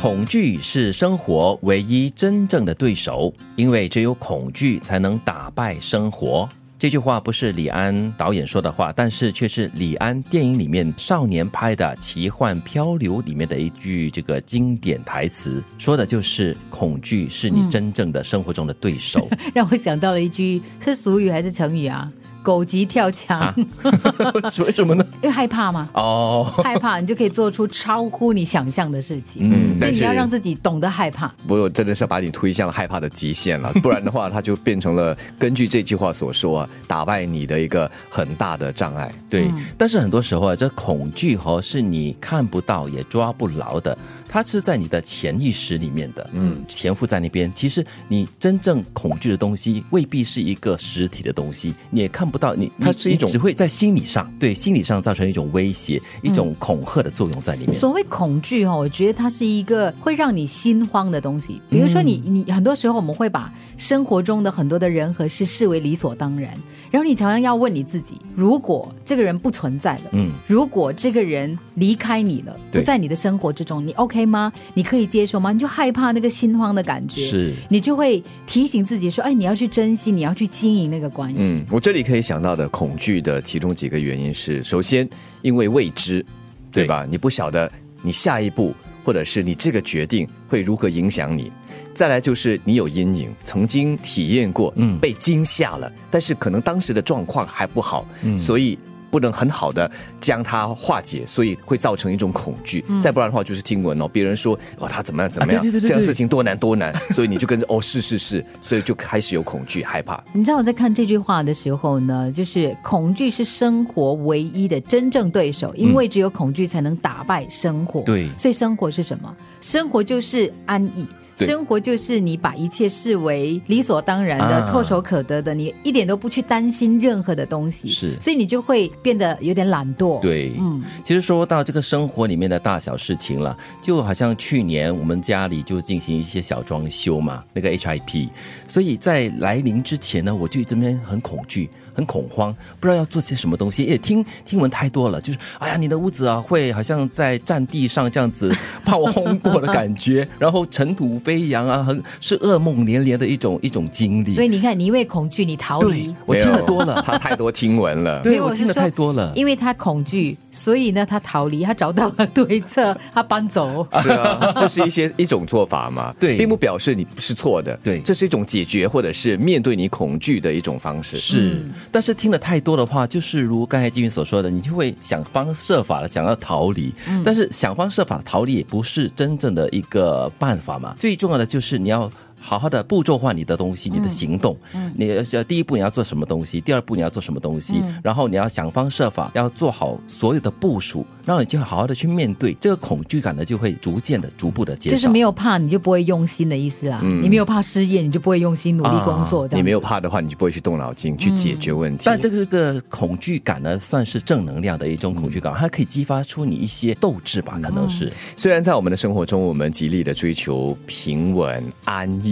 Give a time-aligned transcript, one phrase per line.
[0.00, 6.48] 恐惧是生活唯一真正的对手，因为只有恐惧才能打败生活。
[6.78, 19.28] 这句话不是李安导演说的话，但是却是李安电影里面少年拍的《奇幻漂流》里面的一句这个经典台词，说的就是恐惧是你真正的生活中的对手。
[19.52, 22.08] 让我想到了一句是俗语还是成语啊？
[22.48, 23.54] 狗急跳墙，
[24.64, 25.06] 为什么呢？
[25.20, 25.90] 因为害怕吗？
[25.92, 29.50] 哦，害怕你就可以做出超乎你想象的事情。
[29.52, 31.28] 嗯，所以你要让自己懂得害怕。
[31.46, 39.12] 不过真的是把你推向害怕的极限了， 不然的话，它就变成了根据这句话所说啊，打败你的一个很大的障碍。
[39.28, 47.52] 对，但是很多时候啊，这恐惧和是你看不到也抓不牢的，它是在你的潜意识里面的，嗯，潜伏在那边。
[47.54, 52.26] 其实你真正恐惧的东西未必是一个实体的东西，你也看。
[52.28, 57.78] 不到你，它是一种只会在心理上对心理上造成一种威胁、一种恐吓的作用在里面。
[57.78, 61.60] 所谓恐惧哈，我觉得它是一个会让你心慌的东西。
[61.68, 66.52] 比如说，你你很多时候我们会把生活中的很多的人和事视为理所当然，
[66.90, 74.52] 然后你常常要问你自己：如果这个人不存在了，嗯，如果这个人离开你了，不在你的生活之中，你 OK 吗？
[74.74, 75.52] 你可以接受吗？
[75.52, 81.38] 你就害怕那个心慌的感觉，是，你就会提醒自己说：哎，你要去珍惜，你要去经营那个关系。
[81.40, 82.18] 嗯，我这里可以。
[82.28, 85.08] 想到的恐惧的其中几个原因是：首先，
[85.40, 86.22] 因为未知，
[86.70, 87.06] 对吧？
[87.10, 91.50] 你不晓得你下一步，或者是你这个决定会如何影响你；
[91.94, 98.78] 再来就是你有阴影，曾经体验过，嗯，被惊吓了，但是可能当时的状况还不好，嗯，所以。
[99.10, 102.84] 不能很好的将它化解，所以会造成一种恐惧。
[103.02, 110.22] 再不然的话，就是听闻哦，别人说哦他怎么样怎么样，这样事情多难多难，所以你就跟着哦是是是， 所以就开始有恐惧害怕。
[110.32, 118.02] 你知道我在看这句话的时候呢，就是恐惧是生活唯一的真正对手，因为只有恐惧才能打败生活。
[118.02, 119.34] 对，所以生活是什么？
[119.60, 121.06] 生活就是安逸。
[121.38, 130.20] 生活就是你把一切视为理所当然的、唾手可得的，你一点都不去担心任何的东西，是，所以你就会变得有点懒惰。
[130.20, 138.28] 对，嗯，其实说到这个生活里面的大小事情了，就好像去年我们家里就进行一些小装修嘛，那个 HIP，
[138.66, 141.70] 所以在来临之前呢，我就这边很恐惧。
[141.94, 148.54] 很恐慌，不知道要做些什么东西，也听听闻太多了，就是哎呀，你的屋子啊，会好像在战地上这样子
[148.86, 154.32] 炮轰过的感觉，然后尘土飞扬啊，很是噩梦连连的一种一种经历。
[154.32, 156.14] 所以你看，你因为恐惧，你逃离。
[156.24, 158.22] 我听得多了， 他太多听闻了。
[158.22, 163.86] 对我听得太多了，因为他恐惧，所以呢，他逃离，他找到了对策，他搬走。
[164.00, 166.14] 是啊，这是一些一种做法嘛？
[166.18, 167.78] 对，并不表示你是错的。
[167.82, 171.18] 对，这是一种解决或者是面对你恐惧的一种方式。
[171.18, 171.62] 是。
[171.92, 176.94] 但是听了太多的话，就是如刚才金云所说的，你就会想方设法的想要逃离。
[177.22, 180.94] 但是想方设法逃离也不是真正的一个办法嘛。
[180.96, 182.10] 最重要的就是你要。
[182.40, 194.96] 好好的步骤化你的东西，你的行动，嗯你要第一步你要做什么东西，第二步你要做什么东西，然后你要想方设法要做好所有的部署，然后你就好好的去面对这个恐惧感呢，就会逐渐的、逐步的减少。
[194.96, 197.00] 就是没有怕，你就不会用心的意思啦。
[197.02, 199.46] 你没有怕失业，你就不会用心努力工作。
[199.52, 202.04] 你没有怕的话，你就不会去动脑筋去解决问题。
[202.06, 207.58] 但这个个恐惧感呢，算是正能量的一种恐惧感，它可以激发出你一些斗志吧？
[207.62, 208.12] 可能是。
[208.36, 212.27] 虽然在我们的生活中，我们极力的追求平稳安逸，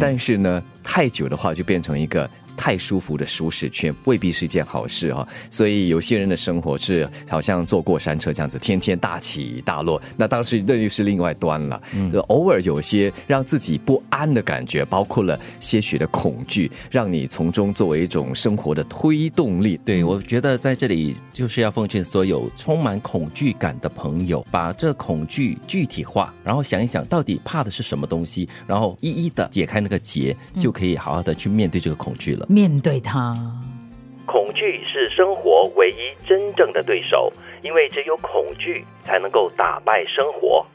[0.00, 2.28] 但是呢，太久的话就变成一个。
[2.60, 10.00] 太舒服的舒适圈未必是一件好事哈，所以有些人的生活是好像坐过山车这样子，天天大起大落。
[10.14, 11.80] 那当时那又是另外端了。
[11.94, 19.80] 嗯，偶尔有些让自己不安的感觉，包括了些许的恐惧，让你从中作为一种生活的推动力。
[19.82, 32.46] 对，我觉得在这里就是要奉劝所有充满恐惧感的朋友，把这恐惧具体化，然后想一想到底怕的是什么东西，然后一一的解开那个结，就可以好好的去面对这个恐惧了。
[32.50, 33.36] 面对它，
[34.26, 40.66] 恐惧是生活唯一真正的对手，因为只有恐惧才能够打败生活。